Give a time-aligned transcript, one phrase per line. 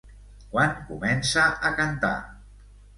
[0.53, 2.15] Quan comença a cantar?